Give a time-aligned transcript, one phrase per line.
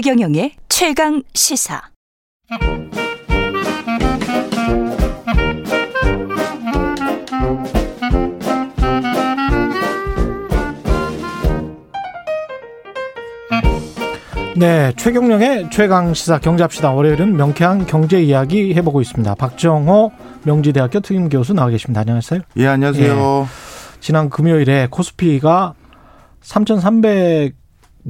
[0.00, 1.82] 최경영의 최강 시사.
[14.54, 16.92] 네, 최경령의 최강 시사 경제합시다.
[16.92, 19.34] 월요일은 명쾌한 경제 이야기 해보고 있습니다.
[19.34, 20.12] 박정호
[20.44, 22.02] 명지대학교 특임 교수 나와 계십니다.
[22.02, 22.42] 안녕하세요.
[22.58, 23.40] 예, 안녕하세요.
[23.42, 25.74] 예, 지난 금요일에 코스피가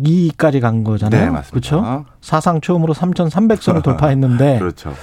[0.02, 1.24] 3,302까지 간 거잖아요.
[1.24, 1.50] 네, 맞습니다.
[1.70, 2.04] 그렇죠?
[2.20, 4.94] 사상 처음으로 3,300선을 돌파했는데 그렇죠.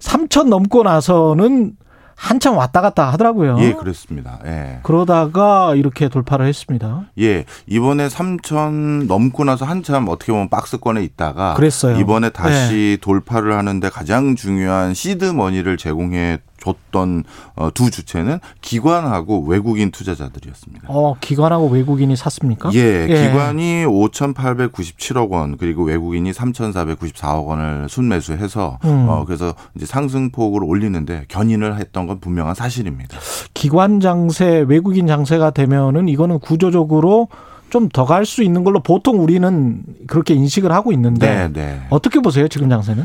[0.00, 1.76] 3,000 넘고 나서는
[2.16, 3.56] 한참 왔다 갔다 하더라고요.
[3.58, 4.38] 예, 그렇습니다.
[4.46, 4.78] 예.
[4.84, 7.06] 그러다가 이렇게 돌파를 했습니다.
[7.18, 11.98] 예, 이번에 3천 넘고 나서 한참 어떻게 보면 박스권에 있다가 그랬어요.
[11.98, 12.96] 이번에 다시 네.
[13.00, 17.24] 돌파를 하는데 가장 중요한 시드 머니를 제공해 줬던
[17.56, 20.86] 어, 두 주체는 기관하고 외국인 투자자들이었습니다.
[20.88, 22.70] 어, 기관하고 외국인이 샀습니까?
[22.74, 23.28] 예, 예.
[23.28, 29.06] 기관이 5,897억 원 그리고 외국인이 3,494억 원을 순매수해서 음.
[29.08, 33.18] 어, 그래서 이제 상승폭을 올리는데 견인을 했던 건 분명한 사실입니다.
[33.52, 37.28] 기관 장세, 외국인 장세가 되면은 이거는 구조적으로
[37.70, 41.80] 좀더 갈 수 있는 걸로 보통 우리는 그렇게 인식을 하고 있는데 네, 네.
[41.90, 43.04] 어떻게 보세요 지금 장세는?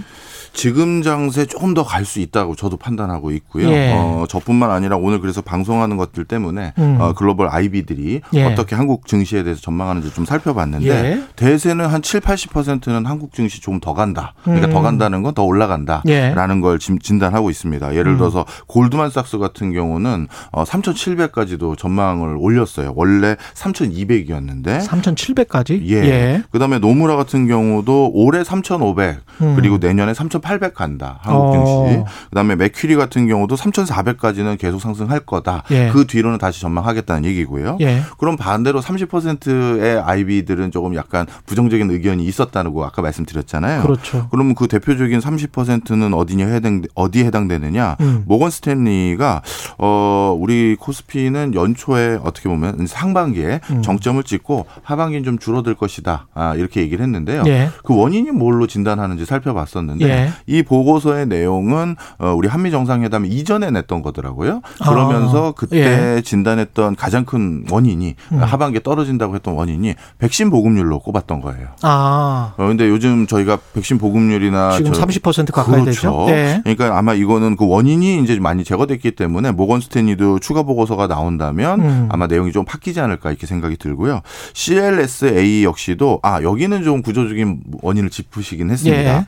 [0.54, 3.70] 지금 장세 조금 더 갈 수 있다고 저도 판단하고 있고요.
[3.70, 3.92] 예.
[3.94, 6.98] 어, 저뿐만 아니라 오늘 그래서 방송하는 것들 때문에 음.
[7.00, 8.44] 어, 글로벌 아이비들이 예.
[8.46, 11.24] 어떻게 한국 증시에 대해서 전망하는지 좀 살펴봤는데 예.
[11.36, 14.34] 대세는 한 7, 80%는 한국 증시 조금 더 간다.
[14.44, 14.72] 그러니까 음.
[14.74, 16.62] 더 간다는 건 더 올라간다라는 예.
[16.62, 17.94] 걸 진단하고 있습니다.
[17.96, 18.18] 예를 음.
[18.18, 22.94] 들어서 골드만삭스 같은 경우는 어, 3,700까지도 전망을 올렸어요.
[22.96, 25.82] 원래 3,200이었는데 3,700까지?
[25.88, 25.96] 예.
[26.06, 26.44] 예.
[26.52, 29.56] 그다음에 노무라 같은 경우도 올해 3,500 음.
[29.56, 31.20] 그리고 내년에 3 3,800 간다.
[31.22, 32.00] 한국 증시.
[32.00, 32.06] 어.
[32.30, 35.64] 그다음에 맥큐리 같은 경우도 3,400까지는 계속 상승할 거다.
[35.72, 35.90] 예.
[35.92, 37.78] 그 뒤로는 다시 전망하겠다는 얘기고요.
[37.82, 38.02] 예.
[38.18, 43.84] 그럼 반대로 30%의 아이비들은 조금 약간 부정적인 의견이 있었다는 거 아까 말씀드렸잖아요.
[43.84, 44.28] 그렇죠.
[44.32, 47.98] 그러면 그 대표적인 30%는 어디냐 해당 어디에 해당되느냐?
[48.02, 48.24] 음.
[48.26, 49.42] 모건 스탠리가
[49.78, 53.82] 어 우리 코스피는 연초에 어떻게 보면 상반기에 음.
[53.82, 56.28] 정점을 찍고 하반기는 좀 줄어들 것이다.
[56.34, 57.44] 아, 이렇게 얘기를 했는데요.
[57.48, 57.70] 예.
[57.84, 60.29] 그 원인이 뭘로 진단하는지 살펴봤었는데 예.
[60.48, 64.62] 이 보고서의 내용은 어, 우리 한미 정상회담 이전에 냈던 거더라고요.
[64.82, 66.22] 그러면서 아, 그때 예.
[66.22, 68.40] 진단했던 가장 큰 원인이 음.
[68.40, 71.68] 하반기에 떨어진다고 했던 원인이 백신 보급률로 꼽았던 거예요.
[71.82, 72.54] 아.
[72.58, 75.92] 어, 근데 요즘 저희가 백신 보급률이나 지금 저, 30% 가까이 그렇죠.
[75.92, 76.26] 되죠.
[76.28, 76.62] 네.
[76.64, 82.10] 그러니까 아마 이거는 그 원인이 이제 많이 제거됐기 때문에 모건 스탠리도 추가 보고서가 나온다면 음.
[82.12, 84.22] 아마 내용이 좀 바뀌지 않을까 이렇게 생각이 들고요.
[84.54, 89.18] CLSA 역시도 아 여기는 좀 구조적인 원인을 짚으시긴 했습니다.
[89.18, 89.26] 예.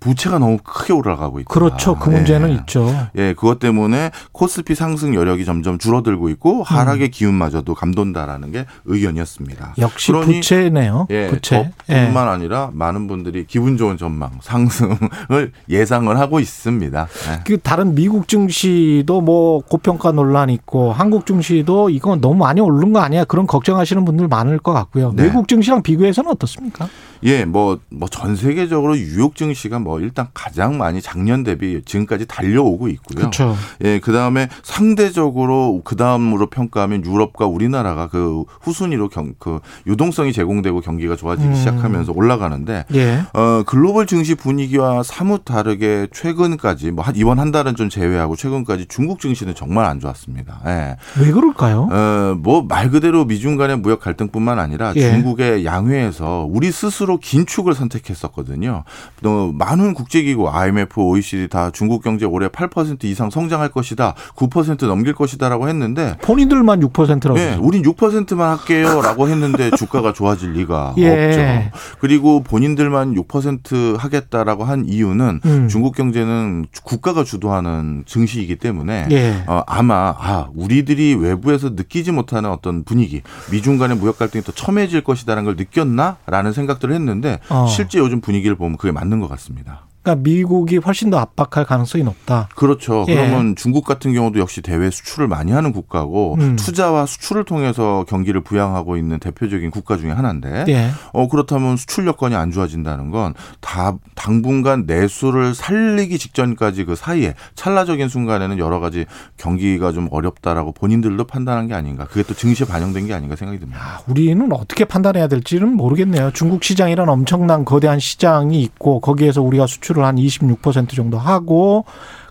[0.00, 1.48] 부채가 너무 크게 올라가고 있다.
[1.48, 1.96] 그렇죠.
[1.96, 2.54] 그 문제는 예.
[2.54, 2.88] 있죠.
[3.16, 7.10] 예, 그것 때문에 코스피 상승 여력이 점점 줄어들고 있고 하락의 음.
[7.12, 9.74] 기운마저도 감돈다라는 게 의견이었습니다.
[9.78, 11.06] 역시 부채네요.
[11.10, 11.72] 예, 부채.
[11.86, 12.30] 저뿐만 예.
[12.30, 17.08] 아니라 많은 분들이 기분 좋은 전망 상승을 예상을 하고 있습니다.
[17.32, 17.40] 예.
[17.44, 23.00] 그 다른 미국 증시도 뭐 고평가 논란 있고 한국 증시도 이건 너무 많이 오른 거
[23.00, 23.24] 아니야?
[23.24, 25.12] 그런 걱정하시는 분들 많을 것 같고요.
[25.14, 25.24] 네.
[25.24, 26.88] 외국 증시랑 비교해서는 어떻습니까?
[27.24, 32.88] 예, 뭐 뭐 전 세계적으로 유혹 증시가 뭐 일단 가장 많이 작년 대비 지금까지 달려오고
[32.88, 33.16] 있고요.
[33.16, 33.56] 그렇죠.
[33.82, 41.48] 예, 그다음에 상대적으로 그다음으로 평가하면 유럽과 우리나라가 그 후순위로 경, 그 유동성이 제공되고 경기가 좋아지기
[41.48, 41.54] 음.
[41.54, 43.22] 시작하면서 올라가는데 예.
[43.32, 49.20] 어, 글로벌 증시 분위기와 사뭇 다르게 최근까지 뭐 이번 한 달은 좀 제외하고 최근까지 중국
[49.20, 50.60] 증시는 정말 안 좋았습니다.
[50.66, 50.96] 예.
[51.18, 51.88] 왜 그럴까요?
[51.90, 55.12] 어, 뭐말 그대로 미중 간의 무역 갈등뿐만 아니라 예.
[55.12, 58.84] 중국의 양회에서 우리 스스로 긴축을 선택했었거든요.
[59.22, 64.14] 또 많은 국제기구 IMF, OECD 다 중국 경제 올해 8% 이상 성장할 것이다.
[64.36, 67.34] 9% 넘길 것이다라고 했는데 본인들만 6%라고.
[67.34, 71.68] 네, 우린 6%만 할게요라고 했는데 주가가 좋아질 리가 예.
[71.70, 71.98] 없죠.
[72.00, 75.68] 그리고 본인들만 6% 하겠다라고 한 이유는 음.
[75.68, 79.44] 중국 경제는 국가가 주도하는 증시이기 때문에 예.
[79.46, 85.02] 어, 아마 아, 우리들이 외부에서 느끼지 못하는 어떤 분위기, 미중 간의 무역 갈등이 더 첨예해질
[85.02, 87.66] 것이다라는 걸 느꼈나라는 생각들을 했는데 어.
[87.68, 89.67] 실제 요즘 분위기를 보면 그게 맞는 것 같습니다.
[90.08, 92.48] 그러니까 미국이 훨씬 더 압박할 가능성이 높다.
[92.54, 93.04] 그렇죠.
[93.08, 93.14] 예.
[93.14, 96.56] 그러면 중국 같은 경우도 역시 대외 수출을 많이 하는 국가고 음.
[96.56, 100.90] 투자와 수출을 통해서 경기를 부양하고 있는 대표적인 국가 중에 하나인데 예.
[101.12, 108.08] 어 그렇다면 수출 여건이 안 좋아진다는 건 다 당분간 내수를 살리기 직전까지 그 사이에 찰나적인
[108.08, 109.06] 순간에는 여러 가지
[109.36, 112.06] 경기가 좀 어렵다라고 본인들도 판단한 게 아닌가.
[112.06, 113.80] 그게 또 증시에 반영된 게 아닌가 생각이 듭니다.
[113.80, 116.30] 야, 우리는 어떻게 판단해야 될지는 모르겠네요.
[116.32, 121.84] 중국 시장이란 엄청난 거대한 시장이 있고 거기에서 우리가 수출을 한 26% 정도 하고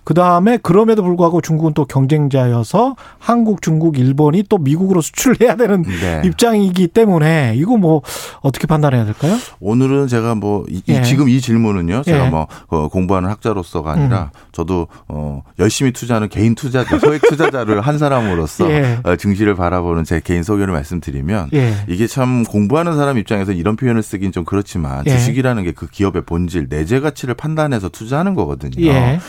[0.08, 5.82] 그 다음에 그럼에도 불구하고 중국은 또 경쟁자여서 한국, 중국, 일본이 또 미국으로 수출을 해야 되는
[5.82, 6.22] 네.
[6.24, 8.02] 입장이기 때문에 이거 뭐
[8.40, 9.36] 어떻게 판단해야 될까요?
[9.60, 11.02] 오늘은 제가 뭐 이, 예.
[11.02, 12.04] 지금 이 질문은요.
[12.04, 12.30] 제가 예.
[12.30, 14.40] 뭐 어, 공부하는 학자로서가 아니라 음.
[14.54, 19.00] 저도 어, 열심히 투자하는 개인 투자자, 소액 투자자를 한 사람으로서 예.
[19.04, 21.74] 어, 증시를 바라보는 제 개인 소견을 말씀드리면 예.
[21.90, 25.12] 이게 참 공부하는 사람 입장에서 이런 표현을 쓰긴 좀 그렇지만 예.
[25.12, 28.86] 주식이라는 게 그 기업의 본질, 내재 가치를 판단해서 투자하는 거거든요.
[28.86, 29.20] 예.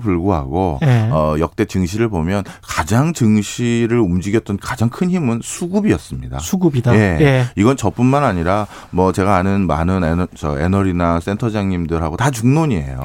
[0.00, 1.08] 그럼에도 불구하고 예.
[1.12, 6.38] 어, 역대 증시를 보면 가장 증시를 움직였던 가장 큰 힘은 수급이었습니다.
[6.40, 6.94] 수급이다.
[6.94, 7.18] 예.
[7.20, 7.46] 예.
[7.56, 13.04] 이건 저뿐만 아니라 뭐 제가 아는 많은 애너, 저 애널이나 센터장님들하고 다 중론이에요.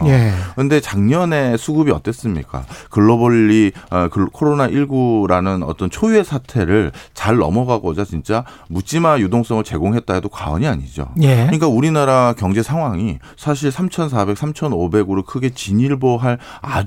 [0.56, 0.80] 그런데 예.
[0.80, 2.64] 작년에 수급이 어땠습니까?
[2.90, 10.68] 글로벌리 어, 코로나 19라는 어떤 초유의 사태를 잘 넘어가고자 진짜 묻지마 유동성을 제공했다 해도 과언이
[10.68, 11.10] 아니죠.
[11.22, 11.36] 예.
[11.44, 16.85] 그러니까 우리나라 경제 상황이 사실 3,400, 3,500으로 크게 진일보할 아주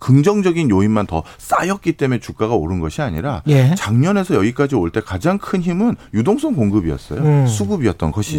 [0.00, 3.74] 긍정적인 요인만 더 쌓였기 때문에 주가가 오른 것이 아니라 예.
[3.74, 7.20] 작년에서 여기까지 올 때 가장 큰 힘은 유동성 공급이었어요.
[7.20, 7.46] 음.
[7.46, 8.38] 수급이었던 것이죠.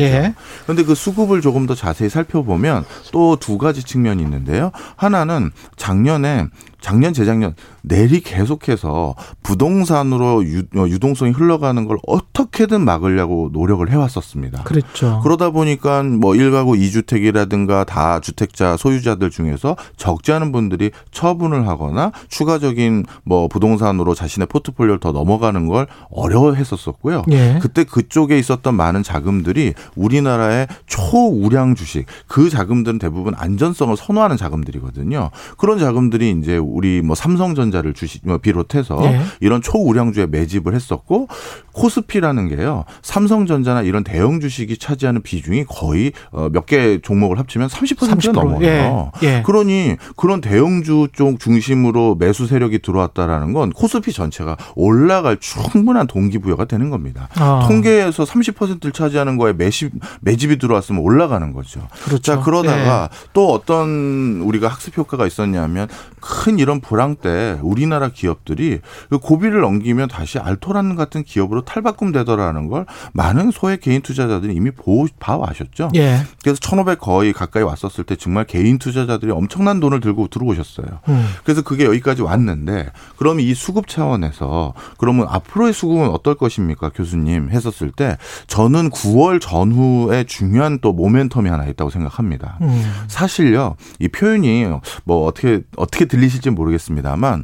[0.63, 0.85] 그런데 예.
[0.85, 4.71] 그 수급을 조금 더 자세히 살펴보면 또 두 가지 측면이 있는데요.
[4.95, 6.47] 하나는 작년에
[6.85, 14.61] 작년 재작년 내리 계속해서 부동산으로 유, 어, 유동성이 흘러가는 걸 어떻게든 막으려고 노력을 해왔었습니다.
[14.65, 15.19] 그렇죠.
[15.23, 23.05] 그러다 보니까 뭐 일가구 이주택이라든가 다 주택자 소유자들 중에서 적지 않은 분들이 처분을 하거나 추가적인
[23.23, 27.23] 뭐 부동산으로 자신의 포트폴리오를 더 넘어가는 걸 어려워했었었고요.
[27.31, 27.57] 예.
[27.63, 35.31] 그때 그쪽에 있었던 많은 자금들이 우리나라의 초우량 주식 그 자금들은 대부분 안전성을 선호하는 자금들이거든요.
[35.57, 39.21] 그런 자금들이 이제 우리 뭐 삼성전자를 주시 뭐 비롯해서 네.
[39.39, 41.29] 이런 초우량주에 매집을 했었고
[41.71, 42.83] 코스피라는 게요.
[43.01, 48.33] 삼성전자나 이런 대형 주식이 차지하는 비중이 거의 어, 몇개 종목을 합치면 30%가 30%.
[48.33, 48.61] 넘어요.
[48.61, 49.01] 예.
[49.23, 49.43] 예.
[49.45, 56.89] 그러니 그런 대형주 쪽 중심으로 매수 세력이 들어왔다라는 건 코스피 전체가 올라갈 충분한 동기부여가 되는
[56.89, 57.29] 겁니다.
[57.35, 57.63] 아.
[57.69, 61.87] 통계에서 30%를 차지하는 거에 매집 매집이 들어왔으면 올라가는 거죠.
[62.03, 62.21] 그렇죠.
[62.21, 63.17] 자 그러다가 예.
[63.31, 65.87] 또 어떤 우리가 학습 효과가 있었냐면
[66.19, 68.79] 큰 이런 불황 때 우리나라 기업들이
[69.11, 74.71] 그 고비를 넘기면 다시 알토란 같은 기업으로 탈바꿈 되더라는 걸 많은 소액 개인 투자자들이 이미
[74.71, 75.91] 보, 봐와셨죠.
[75.95, 76.21] 예.
[76.41, 80.87] 그래서 1,500 거의 가까이 왔었을 때 정말 개인 투자자들이 엄청난 돈을 들고 들어오셨어요.
[81.07, 81.27] 음.
[81.43, 87.91] 그래서 그게 여기까지 왔는데 그럼 이 수급 차원에서 그러면 앞으로의 수급은 어떨 것입니까, 교수님 했었을
[87.91, 88.17] 때
[88.47, 92.57] 저는 9월 전후에 중요한 또 모멘텀이 하나 있다고 생각합니다.
[92.61, 92.91] 음.
[93.07, 94.65] 사실요, 이 표현이
[95.03, 97.43] 뭐 어떻게 어떻게 들리실지 모르겠습니다만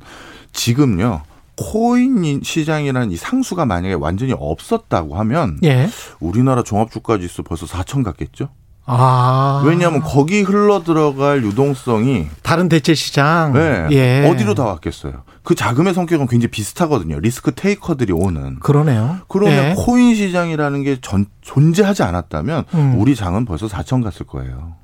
[0.54, 1.24] 지금요.
[1.58, 5.90] 코인 시장이라는 이 상수가 만약에 완전히 없었다고 하면 예.
[6.20, 8.50] 우리나라 종합주가 지수 벌써 4천 갔겠죠.
[8.86, 9.62] 아.
[9.66, 13.88] 왜냐하면 거기 흘러 들어갈 유동성이 다른 대체 시장 네.
[13.92, 14.28] 예.
[14.28, 15.24] 어디로 다 왔겠어요.
[15.44, 17.20] 그 자금의 성격은 굉장히 비슷하거든요.
[17.20, 18.60] 리스크 테이커들이 오는.
[18.60, 19.20] 그러네요.
[19.28, 19.76] 그러면 예.
[19.78, 22.96] 코인 시장이라는 게 전, 존재하지 않았다면 음.
[22.98, 24.81] 우리 장은 벌써 4천 갔을 거예요.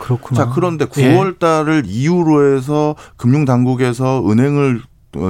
[0.00, 0.38] 아, 그렇구나.
[0.38, 1.90] 자, 그런데 9월 달을 예.
[1.90, 4.82] 이후로 해서 금융 당국에서 은행을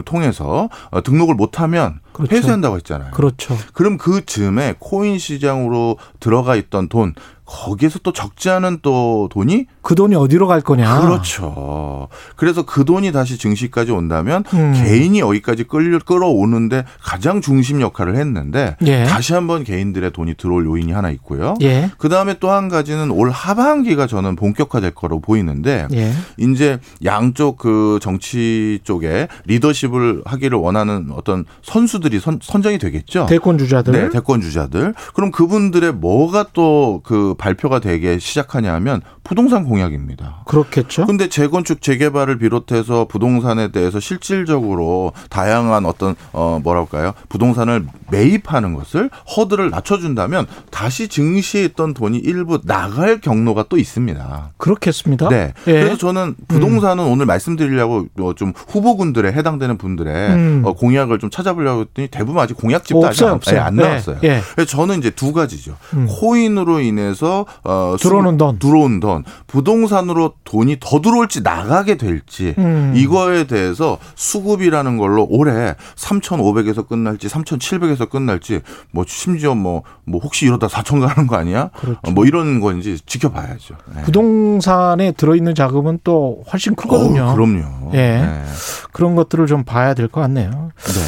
[0.04, 0.68] 통해서
[1.04, 2.30] 등록을 못하면 그렇죠.
[2.30, 3.12] 폐쇄한다고 했잖아요.
[3.12, 3.56] 그렇죠.
[3.72, 7.14] 그럼 그 즈음에 코인 시장으로 들어가 있던 돈
[7.50, 11.00] 거기에서 또 적지 않은 또 돈이 그 돈이 어디로 갈 거냐?
[11.00, 12.08] 그렇죠.
[12.36, 14.72] 그래서 그 돈이 다시 증시까지 온다면 음.
[14.72, 19.04] 개인이 여기까지 끌려 끌어오는데 가장 중심 역할을 했는데 예.
[19.04, 21.54] 다시 한번 개인들의 돈이 들어올 요인이 하나 있고요.
[21.62, 21.90] 예.
[21.98, 26.12] 그 다음에 또 한 가지는 올 하반기가 저는 본격화될 거로 보이는데 예.
[26.36, 33.26] 이제 양쪽 그 정치 쪽에 리더십을 하기를 원하는 어떤 선수들이 선, 선정이 되겠죠.
[33.28, 33.92] 대권 주자들.
[33.92, 34.94] 네, 대권 주자들.
[35.14, 40.42] 그럼 그분들의 뭐가 또그 발표가 되게 시작하냐 하면 부동산 공약입니다.
[40.46, 41.06] 그렇겠죠.
[41.06, 47.14] 근데 재건축 재개발을 비롯해서 부동산에 대해서 실질적으로 다양한 어떤 어 뭐랄까요?
[47.30, 54.50] 부동산을 매입하는 것을 허들을 낮춰 준다면 다시 증시에 있던 돈이 일부 나갈 경로가 또 있습니다.
[54.58, 55.28] 그렇겠습니다.
[55.30, 55.54] 네.
[55.66, 55.72] 예.
[55.72, 57.12] 그래서 저는 부동산은 음.
[57.12, 60.62] 오늘 말씀드리려고 뭐좀 후보군들에 해당되는 분들의 음.
[60.66, 63.60] 어, 공약을 좀 찾아보려고 했더니 대부분 아직 공약집도 없어요, 아직 없어요.
[63.60, 64.18] 안, 안 나왔어요.
[64.24, 64.42] 예.
[64.54, 65.76] 그래서 저는 이제 두 가지죠.
[65.94, 66.06] 음.
[66.06, 72.92] 코인으로 인해서 통해서 어, 들어오는 돈, 들어온 돈, 부동산으로 돈이 더 들어올지 나가게 될지 음.
[72.96, 78.60] 이거에 대해서 수급이라는 걸로 올해 3,500에서 끝날지 3,700에서 끝날지
[78.90, 81.70] 뭐 심지어 뭐, 뭐 혹시 이러다 4천 가는 거 아니야?
[81.76, 82.00] 그렇죠.
[82.12, 83.74] 뭐 이런 건지 지켜봐야죠.
[83.94, 84.02] 네.
[84.02, 87.28] 부동산에 들어있는 자금은 또 훨씬 크거든요.
[87.30, 87.90] 어, 그럼요.
[87.92, 87.96] 예.
[87.96, 88.44] 네.
[88.92, 90.50] 그런 것들을 좀 봐야 될 것 같네요.
[90.50, 91.00] 네.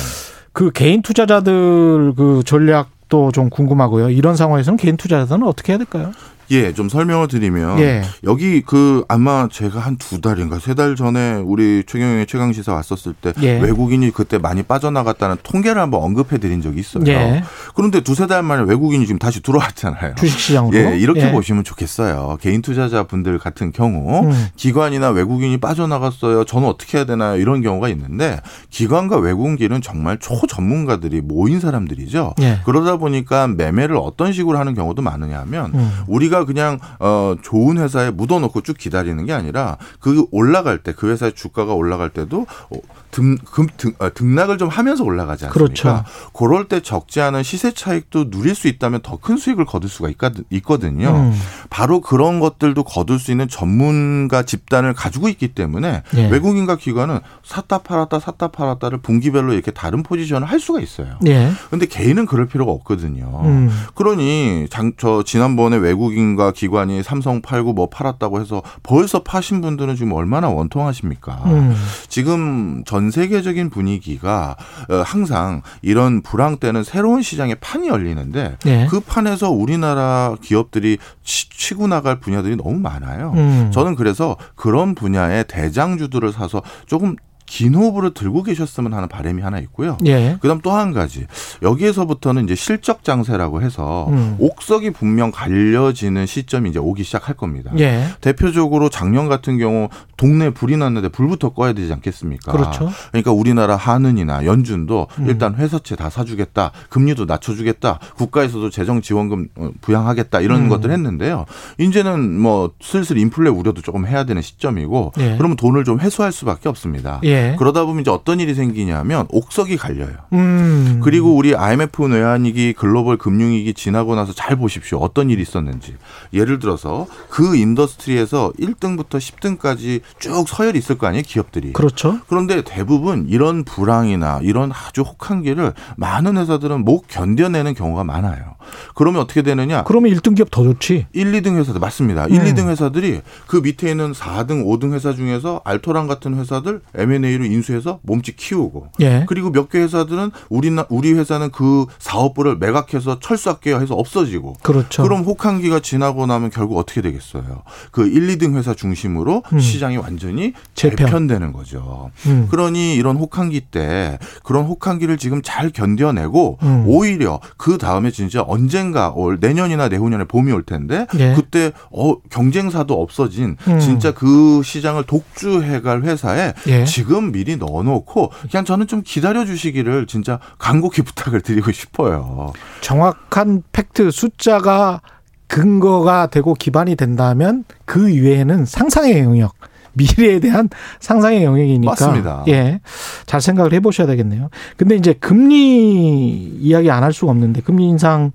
[0.53, 4.09] 그 개인 투자자들 그 전략 또 좀 궁금하고요.
[4.09, 6.13] 이런 상황에서는 개인 투자자들은 어떻게 해야 될까요?
[6.53, 8.03] 예, 좀 설명을 드리면 예.
[8.25, 13.13] 여기 그 아마 제가 한 두 달인가 세 달 전에 우리 최경영의 최강 시사 왔었을
[13.15, 13.59] 때 예.
[13.61, 17.05] 외국인이 그때 많이 빠져나갔다는 통계를 한번 언급해 드린 적이 있어요.
[17.09, 17.43] 예.
[17.75, 20.15] 그런데 두세 달 만에 외국인이 지금 다시 들어왔잖아요.
[20.17, 20.77] 주식시장으로.
[20.77, 21.33] 예, 이렇게 예.
[21.33, 22.39] 보시면 좋겠어요.
[22.41, 24.47] 개인 투자자 분들 같은 경우 음.
[24.57, 26.45] 기관이나 외국인이 빠져나갔어요.
[26.45, 27.37] 저는 어떻게 해야 되나요?
[27.39, 28.41] 이런 경우가 있는데
[28.71, 32.35] 기관과 외국인은 정말 초전문가들이 모인 사람들이죠.
[32.41, 32.59] 예.
[32.65, 35.93] 그러다 보니까 매매를 어떤 식으로 하는 경우도 많으냐 하면 음.
[36.07, 41.33] 우리가 그냥 어 좋은 회사에 묻어놓고 쭉 기다리는 게 아니라 그 올라갈 때 그 회사의
[41.35, 42.77] 주가가 올라갈 때도 어,
[43.13, 45.53] 등, 등, 등, 어, 등락을 좀 하면서 올라가지 않습니까?
[45.53, 46.05] 그렇죠.
[46.33, 50.11] 그럴 때 적지 않은 시세 차익도 누릴 수 있다면 더 큰 수익을 거둘 수가
[50.51, 51.09] 있거든요.
[51.11, 51.33] 음.
[51.71, 56.29] 바로 그런 것들도 거둘 수 있는 전문가 집단을 가지고 있기 때문에 예.
[56.29, 61.17] 외국인과 기관은 샀다 팔았다 샀다 팔았다를 분기별로 이렇게 다른 포지션을 할 수가 있어요.
[61.21, 61.87] 그런데 예.
[61.87, 63.43] 개인은 그럴 필요가 없거든요.
[63.45, 63.71] 음.
[63.95, 70.13] 그러니 장, 저 지난번에 외국인과 기관이 삼성 팔고 뭐 팔았다고 해서 벌써 파신 분들은 지금
[70.13, 71.43] 얼마나 원통하십니까?
[71.47, 71.77] 음.
[72.09, 74.57] 지금 전 세계적인 분위기가
[74.89, 78.87] 어, 항상 이런 불황 때는 새로운 시장의 판이 열리는데 네.
[78.91, 83.33] 그 판에서 우리나라 기업들이 치 고 나갈 분야들이 너무 많아요.
[83.35, 83.71] 음.
[83.73, 87.17] 저는 그래서 그런 분야의 대장주들을 사서 조금
[87.53, 89.99] 긴 호흡으로 들고 계셨으면 하는 바람이 하나 있고요.
[90.07, 90.39] 예.
[90.41, 91.27] 그다음 또 한 가지
[91.61, 94.37] 여기에서부터는 이제 실적 장세라고 해서 음.
[94.39, 97.71] 옥석이 분명 갈려지는 시점이 이제 오기 시작할 겁니다.
[97.79, 98.07] 예.
[98.23, 102.53] 대표적으로 작년 같은 경우 동네 불이 났는데 불부터 꺼야 되지 않겠습니까?
[102.53, 102.91] 그렇죠.
[103.11, 105.29] 그러니까 우리나라 한은이나 연준도 음.
[105.29, 110.69] 일단 회사채 다 사주겠다, 금리도 낮춰주겠다, 국가에서도 재정 지원금 어, 부양하겠다 이런 음.
[110.71, 111.45] 것들 했는데요.
[111.79, 115.35] 이제는 뭐 슬슬 인플레 우려도 조금 해야 되는 시점이고 예.
[115.37, 117.21] 그러면 돈을 좀 회수할 수밖에 없습니다.
[117.25, 117.42] 예.
[117.43, 117.57] 예.
[117.59, 120.15] 그러다 보면 이제 어떤 일이 생기냐면 옥석이 갈려요.
[120.33, 121.01] 음.
[121.03, 124.99] 그리고 우리 IMF 외환위기 글로벌 금융위기 지나고 나서 잘 보십시오.
[124.99, 125.97] 어떤 일이 있었는지.
[126.33, 131.73] 예를 들어서 그 industry에서 1등부터 10등까지 쭉 서열이 있을 거 아니에요, 기업들이.
[131.73, 132.21] 그렇죠.
[132.29, 138.55] 그런데 대부분 이런 불황이나 이런 아주 혹한기를 많은 회사들은 못 견뎌내는 경우가 많아요.
[138.95, 139.83] 그러면 어떻게 되느냐?
[139.85, 141.07] 그러면 1등 기업 더 좋지.
[141.13, 142.27] 1, 2등 회사들 맞습니다.
[142.27, 142.33] 음.
[142.33, 147.45] 1, 2등 회사들이 그 밑에 있는 4등, 5등 회사 중에서 알토란 같은 회사들 M&A 로
[147.47, 149.25] 인수해서 몸집 키우고 예.
[149.29, 155.03] 그리고 몇 개 회사들은 우리 우리 회사는 그 사업부를 매각해서 철수할게요 해서 없어지고 그렇죠.
[155.03, 157.63] 그럼 혹한기가 지나고 나면 결국 어떻게 되겠어요?
[157.91, 159.59] 그 1, 2등 회사 중심으로 음.
[159.61, 161.07] 시장이 완전히 재편.
[161.07, 162.11] 재편되는 거죠.
[162.27, 162.49] 음.
[162.51, 166.85] 그러니 이런 혹한기 때 그런 혹한기를 지금 잘 견뎌내고 음.
[166.87, 171.35] 오히려 그 다음에 진짜 언젠가 올 내년이나 내후년에 봄이 올 텐데 예.
[171.35, 173.79] 그때 어 경쟁사도 없어진 음.
[173.81, 176.85] 진짜 그 시장을 독주해갈 회사에 예.
[177.13, 182.53] 지금 미리 넣어놓고 그냥 저는 좀 기다려 주시기를 진짜 간곡히 부탁을 드리고 싶어요.
[182.81, 185.03] 정확한 팩트 숫자가
[185.47, 189.53] 근거가 되고 기반이 된다면 그 이외에는 상상의 영역
[189.93, 192.45] 미래에 대한 상상의 영역이니까 맞습니다.
[192.49, 192.81] 예.
[193.27, 194.49] 잘 생각을 해 보셔야 되겠네요.
[194.79, 196.31] 근데 이제 금리
[196.63, 198.31] 이야기 안 할 수가 없는데 금리 인상을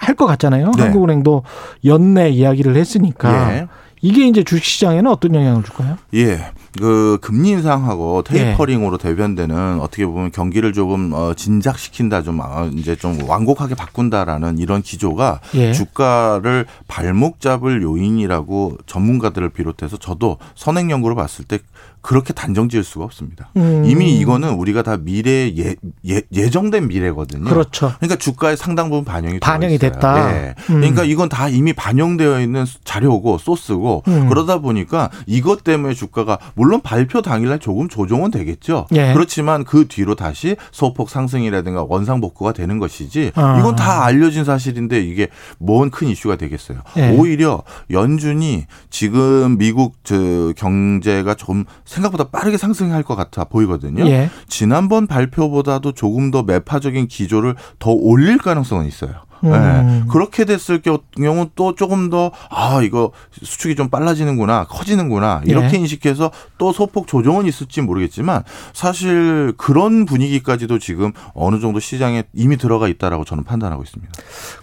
[0.00, 0.72] 할 것 같잖아요.
[0.76, 0.82] 네.
[0.82, 1.44] 한국은행도
[1.84, 3.66] 연내 이야기를 했으니까 예.
[4.02, 5.96] 이게 이제 주식 시장에는 어떤 영향을 줄까요?
[6.14, 6.40] 예.
[6.76, 9.02] 그 금리 인상하고 테이퍼링으로 예.
[9.02, 15.40] 대변되는 어떻게 보면 경기를 조금 어 진작시킨다 좀 어, 이제 좀 완곡하게 바꾼다라는 이런 기조가
[15.54, 15.72] 예.
[15.72, 21.58] 주가를 발목 잡을 요인이라고 전문가들을 비롯해서 저도 선행 연구를 봤을 때
[22.06, 23.50] 그렇게 단정 지을 수가 없습니다.
[23.56, 23.84] 음.
[23.84, 25.74] 이미 이거는 우리가 다 미래 예,
[26.08, 27.46] 예, 예정된 미래거든요.
[27.46, 27.94] 그렇죠.
[27.96, 30.30] 그러니까 주가에 상당 부분 반영이 반영이 됐다.
[30.30, 30.54] 네.
[30.70, 30.76] 음.
[30.76, 34.28] 그러니까 이건 다 이미 반영되어 있는 자료고 소스고 음.
[34.28, 38.86] 그러다 보니까 이것 때문에 주가가 물론 발표 당일날 조금 조정은 되겠죠.
[38.92, 39.12] 예.
[39.12, 43.58] 그렇지만 그 뒤로 다시 소폭 상승이라든가 원상 복구가 되는 것이지 아.
[43.58, 46.78] 이건 다 알려진 사실인데 이게 뭔 큰 이슈가 되겠어요.
[46.98, 47.10] 예.
[47.16, 54.06] 오히려 연준이 지금 미국 저 경제가 좀 생각보다 빠르게 상승할 것 같아 보이거든요.
[54.08, 54.30] 예.
[54.48, 59.12] 지난번 발표보다도 조금 더 매파적인 기조를 더 올릴 가능성은 있어요.
[59.44, 59.50] 음.
[59.50, 60.02] 네.
[60.08, 63.12] 그렇게 됐을 경우 또 조금 더 아 이거
[63.42, 65.80] 수축이 좀 빨라지는구나 커지는구나 이렇게 예.
[65.80, 72.88] 인식해서 또 소폭 조정은 있을지 모르겠지만 사실 그런 분위기까지도 지금 어느 정도 시장에 이미 들어가
[72.88, 74.12] 있다라고 저는 판단하고 있습니다.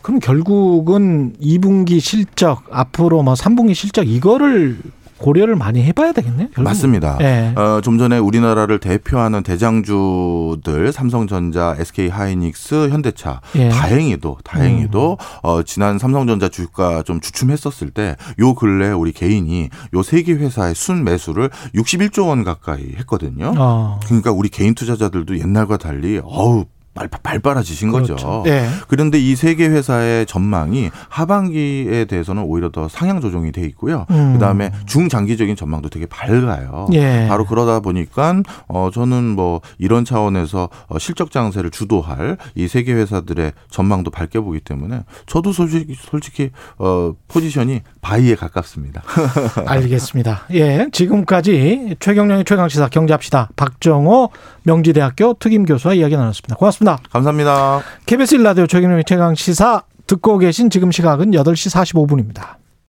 [0.02, 4.80] 그럼 결국은 2분기 실적 앞으로 뭐 3분기 실적 이거를
[5.24, 6.48] 고려를 많이 해봐야 되겠네요.
[6.54, 6.64] 결국.
[6.64, 7.18] 맞습니다.
[7.18, 7.54] 네.
[7.56, 13.70] 어, 좀 전에 우리나라를 대표하는 대장주들 삼성전자, SK 하이닉스, 현대차 예.
[13.70, 15.26] 다행히도 다행히도 음.
[15.44, 20.76] 어, 지난 삼성전자 주가 좀 주춤했었을 때 요 근래 우리 개인이 요 세 개 회사의
[20.76, 23.54] 순 매수를 61조 원 가까이 했거든요.
[23.58, 24.00] 어.
[24.06, 28.14] 그러니까 우리 개인 투자자들도 옛날과 달리 어우 발, 발빠라지신 그렇죠.
[28.16, 28.42] 거죠.
[28.46, 28.68] 네.
[28.88, 34.06] 그런데 이 세 개 회사의 전망이 하반기에 대해서는 오히려 더 상향 조정이 돼 있고요.
[34.12, 34.34] 음.
[34.34, 36.88] 그다음에 중장기적인 전망도 되게 밝아요.
[36.94, 37.26] 예.
[37.28, 38.36] 바로 그러다 보니까
[38.68, 44.40] 어 저는 뭐 이런 차원에서 어, 실적 장세를 주도할 이 세 개 회사들의 전망도 밝게
[44.40, 49.02] 보기 때문에 저도 솔직히 솔직히 어 포지션이 바이에 가깝습니다.
[49.66, 50.44] 알겠습니다.
[50.52, 50.88] 예.
[50.92, 53.50] 지금까지 최경령의 최강 시사 경제합시다.
[53.56, 54.30] 박정호
[54.64, 56.56] 명지대학교 특임 교수와 이야기 나눴습니다.
[56.58, 57.00] 고맙습니다.
[57.10, 57.82] 감사합니다.
[58.06, 62.58] KBS 1라디오 최경영의 최강 시사 듣고 계신 지금 시각은 8시 45분입니다.